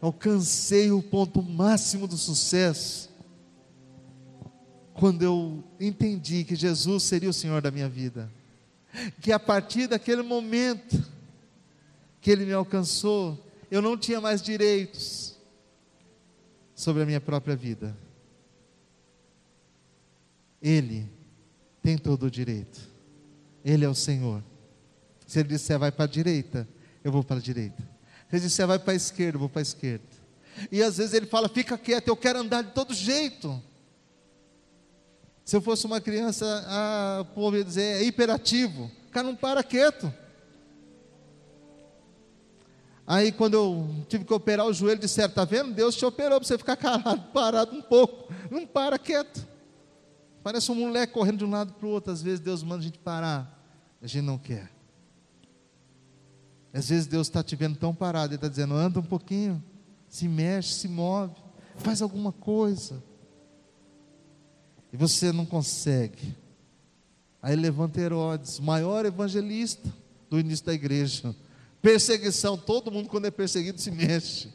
[0.00, 3.10] Alcancei o ponto máximo do sucesso
[4.94, 8.32] quando eu entendi que Jesus seria o Senhor da minha vida,
[9.20, 11.04] que a partir daquele momento
[12.20, 13.38] que Ele me alcançou,
[13.70, 15.35] eu não tinha mais direitos
[16.76, 17.96] sobre a minha própria vida.
[20.60, 21.10] Ele
[21.82, 22.78] tem todo o direito.
[23.64, 24.44] Ele é o Senhor.
[25.26, 26.68] Se Ele disser vai para a direita,
[27.02, 27.82] eu vou para a direita.
[28.28, 30.04] Se Ele disser vai para a esquerda, eu vou para a esquerda.
[30.70, 33.60] E às vezes Ele fala, fica quieto, eu quero andar de todo jeito.
[35.44, 38.90] Se eu fosse uma criança, a, o povo ia dizer, é hiperativo.
[39.08, 40.12] O cara não para quieto.
[43.06, 45.72] Aí quando eu tive que operar o joelho, disseram, está vendo?
[45.72, 48.32] Deus te operou para você ficar calado, parado um pouco.
[48.50, 49.46] Não para quieto.
[50.42, 52.12] Parece um moleque correndo de um lado para o outro.
[52.12, 53.52] Às vezes Deus manda a gente parar.
[54.02, 54.70] A gente não quer.
[56.72, 59.64] Às vezes Deus está te vendo tão parado, Ele está dizendo, anda um pouquinho,
[60.08, 61.34] se mexe, se move,
[61.78, 63.02] faz alguma coisa
[64.92, 66.34] e você não consegue.
[67.42, 69.92] Aí levanta Herodes, maior evangelista
[70.30, 71.34] do início da igreja.
[71.86, 74.48] Perseguição, todo mundo quando é perseguido se mexe.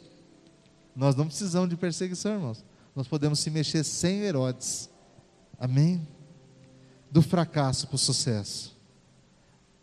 [0.93, 2.61] Nós não precisamos de perseguição, irmãos.
[2.93, 4.89] Nós podemos se mexer sem Herodes.
[5.57, 6.05] Amém?
[7.09, 8.75] Do fracasso para o sucesso.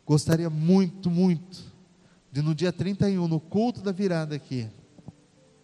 [0.05, 1.73] Gostaria muito, muito
[2.31, 4.69] de no dia 31, no culto da virada aqui,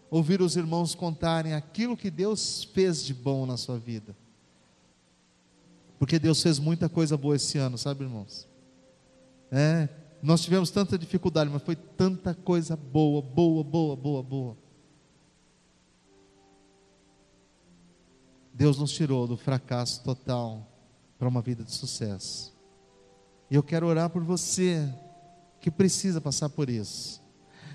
[0.09, 4.15] ouvir os irmãos contarem aquilo que Deus fez de bom na sua vida.
[5.99, 8.47] Porque Deus fez muita coisa boa esse ano, sabe, irmãos?
[9.51, 9.87] É,
[10.21, 14.57] nós tivemos tanta dificuldade, mas foi tanta coisa boa, boa, boa, boa, boa.
[18.53, 20.65] Deus nos tirou do fracasso total
[21.19, 22.53] para uma vida de sucesso.
[23.51, 24.91] E eu quero orar por você
[25.59, 27.21] que precisa passar por isso.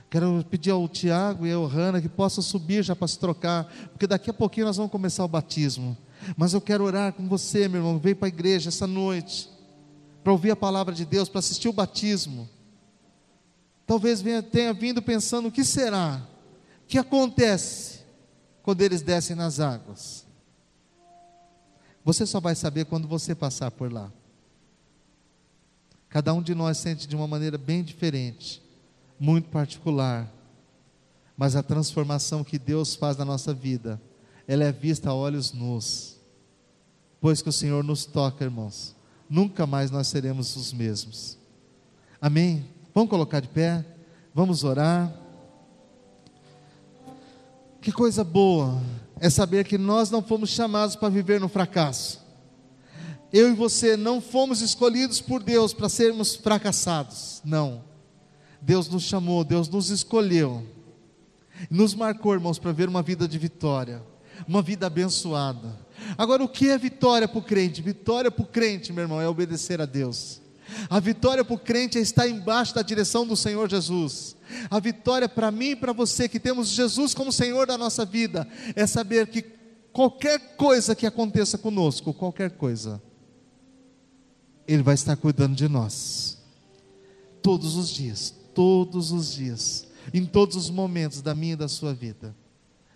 [0.08, 4.06] Quero pedir ao Tiago e ao Hanna que possam subir já para se trocar, porque
[4.06, 5.96] daqui a pouquinho nós vamos começar o batismo.
[6.36, 7.98] Mas eu quero orar com você, meu irmão.
[7.98, 9.48] Vem para a igreja essa noite
[10.22, 12.48] para ouvir a palavra de Deus, para assistir o batismo.
[13.86, 16.26] Talvez venha, tenha vindo pensando: o que será?
[16.84, 18.00] O que acontece
[18.62, 20.24] quando eles descem nas águas?
[22.04, 24.10] Você só vai saber quando você passar por lá.
[26.08, 28.62] Cada um de nós sente de uma maneira bem diferente,
[29.18, 30.28] muito particular.
[31.36, 34.00] Mas a transformação que Deus faz na nossa vida
[34.50, 36.16] ela é vista a olhos nus.
[37.20, 38.96] Pois que o Senhor nos toca, irmãos,
[39.30, 41.38] nunca mais nós seremos os mesmos.
[42.20, 42.66] Amém?
[42.92, 43.84] Vamos colocar de pé,
[44.34, 45.10] vamos orar.
[47.80, 48.82] Que coisa boa
[49.20, 52.20] é saber que nós não fomos chamados para viver no fracasso.
[53.32, 57.40] Eu e você não fomos escolhidos por Deus para sermos fracassados.
[57.44, 57.84] Não.
[58.60, 60.66] Deus nos chamou, Deus nos escolheu.
[61.70, 64.02] Nos marcou, irmãos, para ver uma vida de vitória
[64.46, 65.78] uma vida abençoada.
[66.16, 67.82] Agora, o que é vitória para o crente?
[67.82, 70.40] Vitória para o crente, meu irmão, é obedecer a Deus.
[70.88, 74.36] A vitória para o crente é estar embaixo da direção do Senhor Jesus.
[74.70, 78.46] A vitória para mim e para você que temos Jesus como Senhor da nossa vida
[78.74, 79.44] é saber que
[79.92, 83.02] qualquer coisa que aconteça conosco, qualquer coisa,
[84.66, 86.38] Ele vai estar cuidando de nós.
[87.42, 91.94] Todos os dias, todos os dias, em todos os momentos da minha e da sua
[91.94, 92.34] vida.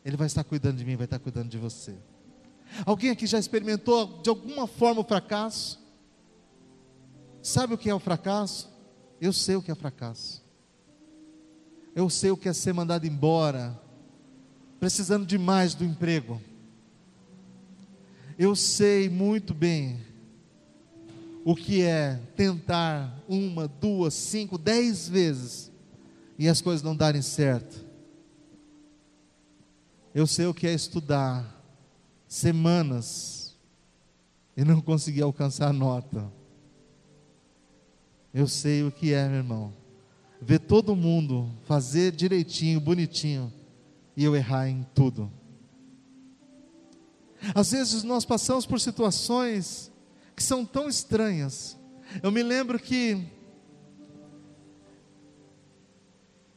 [0.05, 1.95] Ele vai estar cuidando de mim, vai estar cuidando de você.
[2.85, 5.81] Alguém aqui já experimentou de alguma forma o fracasso?
[7.43, 8.72] Sabe o que é o fracasso?
[9.20, 10.43] Eu sei o que é fracasso.
[11.95, 13.81] Eu sei o que é ser mandado embora,
[14.81, 16.41] precisando demais do emprego.
[18.37, 20.05] Eu sei muito bem
[21.45, 25.70] o que é tentar uma, duas, cinco, dez vezes
[26.39, 27.85] e as coisas não darem certo.
[30.14, 31.64] Eu sei o que é estudar
[32.35, 33.57] semanas
[34.57, 36.32] e não conseguir alcançar a nota.
[38.32, 39.72] Eu sei o que é, meu irmão,
[40.43, 43.53] ver todo mundo fazer direitinho, bonitinho,
[44.16, 45.30] e eu errar em tudo.
[47.55, 49.93] Às vezes nós passamos por situações
[50.35, 51.78] que são tão estranhas.
[52.20, 53.24] Eu me lembro que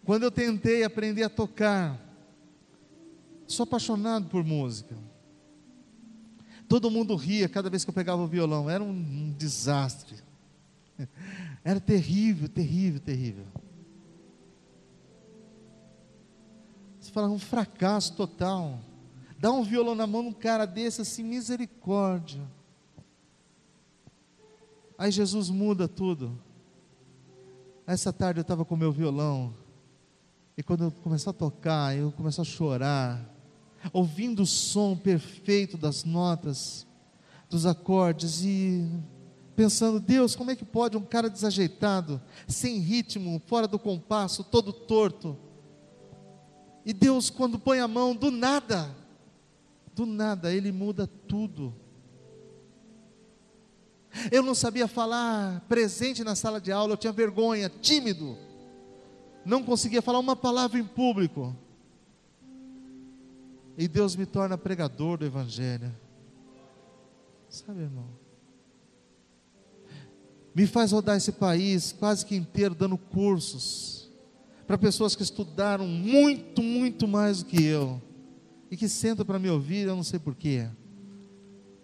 [0.04, 2.02] quando eu tentei aprender a tocar,
[3.46, 5.07] sou apaixonado por música.
[6.68, 10.16] Todo mundo ria cada vez que eu pegava o violão, era um, um desastre.
[11.64, 13.46] Era terrível, terrível, terrível.
[17.00, 18.80] Você fala, um fracasso total.
[19.40, 22.42] Dá um violão na mão de um cara desse assim, misericórdia.
[24.98, 26.38] Aí Jesus muda tudo.
[27.86, 29.54] Essa tarde eu estava com meu violão.
[30.58, 33.24] E quando eu comecei a tocar, eu comecei a chorar,
[33.94, 36.86] ouvindo o som perfeito das notas,
[37.50, 38.88] dos acordes e
[39.56, 44.72] pensando, Deus, como é que pode um cara desajeitado, sem ritmo, fora do compasso, todo
[44.72, 45.38] torto?
[46.86, 48.96] E Deus, quando põe a mão, do nada,
[49.94, 51.74] do nada, Ele muda tudo.
[54.32, 58.38] Eu não sabia falar presente na sala de aula, eu tinha vergonha, tímido.
[59.46, 61.56] Não conseguia falar uma palavra em público.
[63.78, 65.94] E Deus me torna pregador do Evangelho.
[67.48, 68.08] Sabe, irmão?
[70.56, 74.12] Me faz rodar esse país quase que inteiro dando cursos
[74.66, 78.02] para pessoas que estudaram muito, muito mais do que eu
[78.70, 80.68] e que sentam para me ouvir, eu não sei porquê.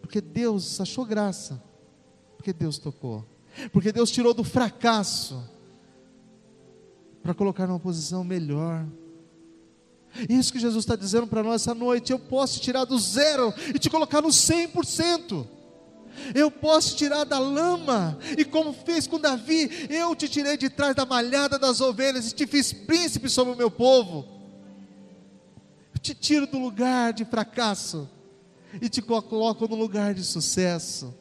[0.02, 1.62] Porque Deus achou graça
[2.44, 3.26] porque Deus tocou.
[3.72, 5.42] Porque Deus tirou do fracasso
[7.22, 8.86] para colocar numa posição melhor.
[10.30, 12.12] Isso que Jesus está dizendo para nós essa noite.
[12.12, 15.48] Eu posso tirar do zero e te colocar no 100%.
[16.34, 20.96] Eu posso tirar da lama, e como fez com Davi, eu te tirei de trás
[20.96, 24.26] da malhada das ovelhas e te fiz príncipe sobre o meu povo.
[25.94, 28.10] Eu te tiro do lugar de fracasso
[28.82, 31.14] e te coloco no lugar de sucesso.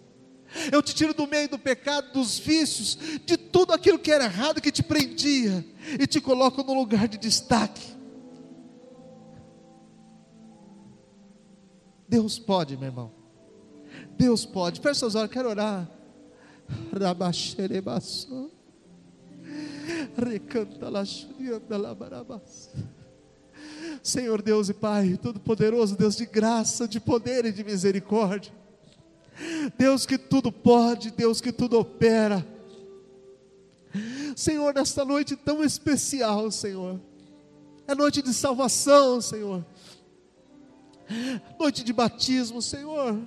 [0.71, 4.61] Eu te tiro do meio do pecado, dos vícios, de tudo aquilo que era errado
[4.61, 5.65] que te prendia
[5.99, 8.02] e te coloco no lugar de destaque.
[12.13, 13.11] Deus pode, meu irmão.
[14.19, 14.83] Deus pode.
[14.83, 15.91] Feche seus olhos, quero orar.
[24.03, 28.53] Senhor Deus e Pai, Todo-Poderoso, Deus de graça, de poder e de misericórdia.
[29.79, 32.47] Deus que tudo pode, Deus que tudo opera.
[34.37, 37.01] Senhor, nesta noite tão especial, Senhor,
[37.89, 39.65] é noite de salvação, Senhor,
[41.59, 43.21] noite de batismo, Senhor,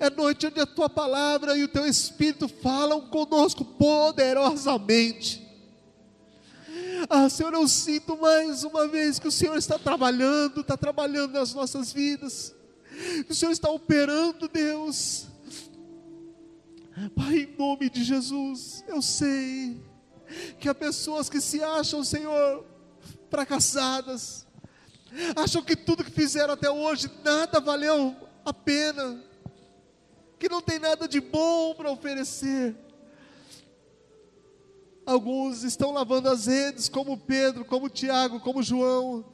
[0.00, 5.42] é noite onde a tua palavra e o teu Espírito falam conosco poderosamente.
[7.08, 11.52] Ah, Senhor, eu sinto mais uma vez que o Senhor está trabalhando, está trabalhando nas
[11.52, 12.54] nossas vidas
[13.28, 15.26] o Senhor está operando, Deus.
[17.14, 19.82] Pai, em nome de Jesus, eu sei
[20.58, 22.64] que há pessoas que se acham, Senhor,
[23.30, 24.46] fracassadas,
[25.36, 29.22] acham que tudo que fizeram até hoje nada valeu a pena,
[30.38, 32.74] que não tem nada de bom para oferecer.
[35.04, 39.24] Alguns estão lavando as redes, como Pedro, como Tiago, como João,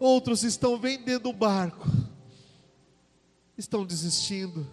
[0.00, 1.86] Outros estão vendendo o barco,
[3.54, 4.66] estão desistindo,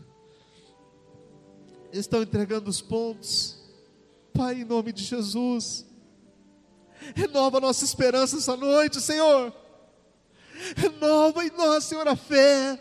[1.92, 3.60] estão entregando os pontos.
[4.34, 5.86] Pai, em nome de Jesus,
[7.16, 9.54] renova nossa esperança essa noite, Senhor.
[10.76, 12.80] Renova em nós, Senhor, a fé.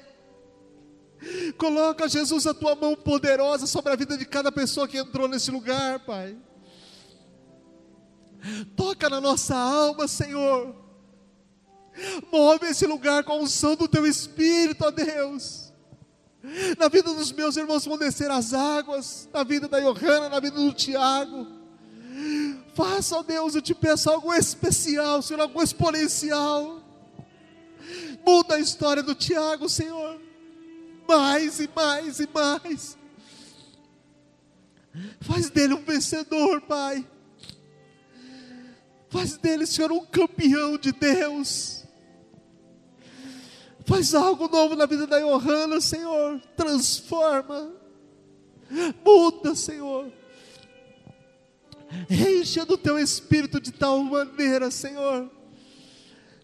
[1.59, 5.51] Coloca, Jesus, a tua mão poderosa sobre a vida de cada pessoa que entrou nesse
[5.51, 6.37] lugar, Pai.
[8.77, 10.75] Toca na nossa alma, Senhor.
[12.31, 15.73] Move esse lugar com a unção do teu Espírito, ó Deus.
[16.79, 20.57] Na vida dos meus irmãos vão descer as águas, na vida da Johanna, na vida
[20.57, 21.47] do Tiago.
[22.77, 26.83] Faça, ó Deus, eu te peço algo especial, Senhor, algo exponencial.
[28.22, 30.20] Muda a história do Tiago, Senhor.
[31.09, 32.99] Mais e mais e mais.
[35.22, 37.07] Faz dele um vencedor, Pai.
[39.09, 41.83] Faz dele, Senhor, um campeão de Deus.
[43.87, 46.43] Faz algo novo na vida da Johanna, Senhor.
[46.55, 47.72] Transforma.
[49.03, 50.12] Muda, Senhor.
[52.11, 55.30] Encha do teu espírito de tal maneira, Senhor,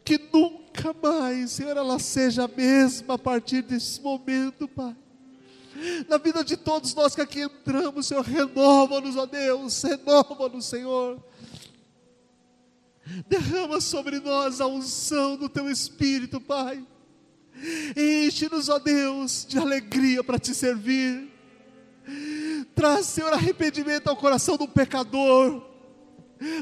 [0.05, 4.97] que nunca mais, Senhor, ela seja a mesma a partir desse momento, Pai.
[6.09, 11.23] Na vida de todos nós que aqui entramos, Senhor, renova-nos, ó Deus, renova-nos, Senhor.
[13.29, 16.87] Derrama sobre nós a unção do teu espírito, Pai.
[17.97, 21.32] Enche-nos, ó Deus, de alegria para te servir.
[22.75, 25.63] Traz, Senhor, arrependimento ao coração do pecador.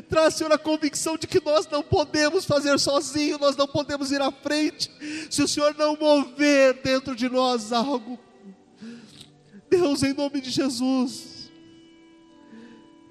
[0.08, 4.20] Traz, Senhor, a convicção de que nós não podemos fazer sozinho, nós não podemos ir
[4.20, 4.90] à frente,
[5.30, 8.18] se o Senhor não mover dentro de nós algo.
[9.70, 11.50] Deus, em nome de Jesus,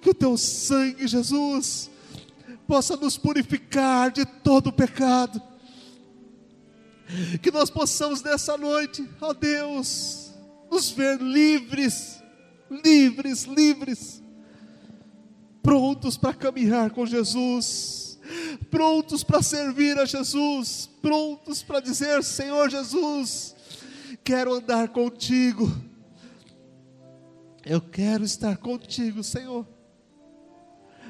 [0.02, 1.90] que o teu sangue, Jesus,
[2.68, 5.42] possa nos purificar de todo o pecado,
[7.42, 10.32] que nós possamos nessa noite, ó Deus,
[10.70, 12.19] nos ver livres,
[12.70, 14.22] livres, livres,
[15.62, 18.20] prontos para caminhar com Jesus,
[18.70, 23.56] prontos para servir a Jesus, prontos para dizer: Senhor Jesus,
[24.24, 25.72] quero andar contigo,
[27.66, 29.68] eu quero estar contigo, Senhor.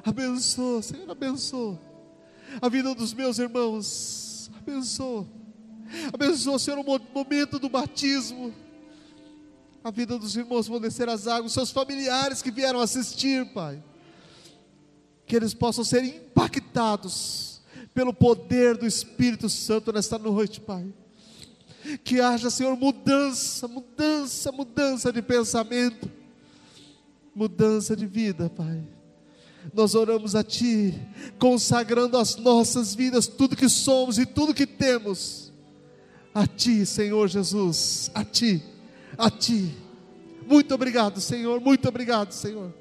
[0.04, 1.80] Abençoa, Senhor, abençoa.
[2.62, 5.28] A vida dos meus irmãos, abençoa,
[6.12, 8.54] abençoa, Senhor, o momento do batismo,
[9.84, 13.82] a vida dos irmãos vão descer as águas, seus familiares que vieram assistir, Pai,
[15.26, 17.62] que eles possam ser impactados
[17.94, 20.94] pelo poder do Espírito Santo nesta noite, Pai.
[22.04, 26.12] Que haja, Senhor, mudança, mudança, mudança de pensamento,
[27.34, 28.84] mudança de vida, Pai.
[29.74, 30.94] Nós oramos a Ti,
[31.38, 35.54] consagrando as nossas vidas, tudo que somos e tudo que temos,
[36.34, 38.64] a Ti, Senhor Jesus, a Ti,
[39.20, 39.76] a Ti.
[40.48, 42.74] Muito obrigado, Senhor, muito obrigado, Senhor,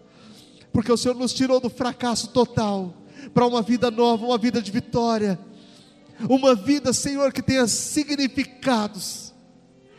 [0.73, 2.95] porque o Senhor nos tirou do fracasso total
[3.35, 5.39] para uma vida nova, uma vida de vitória,
[6.31, 9.35] uma vida, Senhor, que tenha significados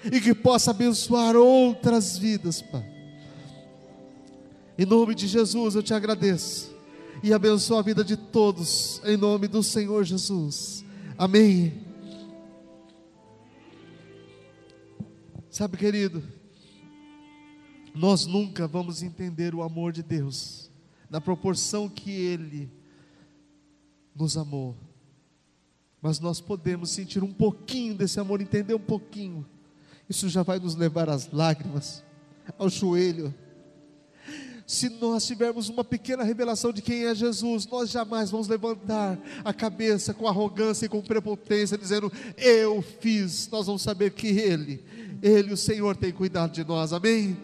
[0.06, 2.86] e que possa abençoar outras vidas, Pai.
[4.78, 6.74] Em nome de Jesus eu te agradeço
[7.22, 10.86] e abençoo a vida de todos, em nome do Senhor Jesus.
[11.18, 11.89] Amém.
[15.60, 16.24] Sabe, querido,
[17.94, 20.72] nós nunca vamos entender o amor de Deus
[21.10, 22.72] na proporção que Ele
[24.16, 24.74] nos amou,
[26.02, 29.46] mas nós podemos sentir um pouquinho desse amor, entender um pouquinho.
[30.08, 32.06] Isso já vai nos levar às lágrimas,
[32.58, 33.36] ao joelho
[34.70, 39.52] se nós tivermos uma pequena revelação de quem é Jesus, nós jamais vamos levantar a
[39.52, 43.50] cabeça com arrogância e com prepotência, dizendo, Eu fiz.
[43.52, 44.80] Nós vamos saber que Ele,
[45.24, 47.36] Ele, o Senhor, tem cuidado de nós, amém?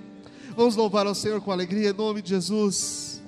[0.56, 3.24] Vamos louvar ao Senhor com alegria, em nome de Jesus.